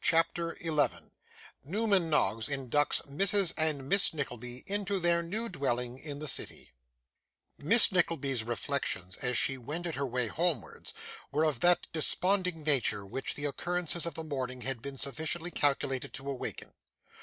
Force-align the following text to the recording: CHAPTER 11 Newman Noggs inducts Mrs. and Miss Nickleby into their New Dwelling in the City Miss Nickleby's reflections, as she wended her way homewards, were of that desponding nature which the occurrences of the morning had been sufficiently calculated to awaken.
CHAPTER 0.03 0.57
11 0.61 1.11
Newman 1.63 2.09
Noggs 2.09 2.49
inducts 2.49 3.03
Mrs. 3.03 3.53
and 3.55 3.87
Miss 3.87 4.15
Nickleby 4.15 4.63
into 4.65 4.99
their 4.99 5.21
New 5.21 5.47
Dwelling 5.47 5.99
in 5.99 6.17
the 6.17 6.27
City 6.27 6.71
Miss 7.59 7.91
Nickleby's 7.91 8.43
reflections, 8.43 9.15
as 9.17 9.37
she 9.37 9.59
wended 9.59 9.93
her 9.93 10.07
way 10.07 10.25
homewards, 10.25 10.95
were 11.31 11.45
of 11.45 11.59
that 11.59 11.85
desponding 11.93 12.63
nature 12.63 13.05
which 13.05 13.35
the 13.35 13.45
occurrences 13.45 14.07
of 14.07 14.15
the 14.15 14.23
morning 14.23 14.61
had 14.61 14.81
been 14.81 14.97
sufficiently 14.97 15.51
calculated 15.51 16.13
to 16.15 16.27
awaken. 16.27 16.73